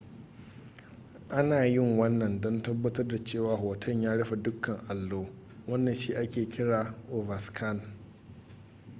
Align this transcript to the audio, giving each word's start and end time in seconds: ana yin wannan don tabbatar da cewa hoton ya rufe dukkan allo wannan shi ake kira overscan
ana 1.29 1.65
yin 1.65 1.97
wannan 1.99 2.41
don 2.41 2.61
tabbatar 2.61 3.07
da 3.07 3.17
cewa 3.23 3.55
hoton 3.55 4.01
ya 4.01 4.15
rufe 4.15 4.35
dukkan 4.35 4.79
allo 4.89 5.27
wannan 5.67 5.93
shi 5.95 6.13
ake 6.15 6.49
kira 6.49 6.95
overscan 7.11 7.81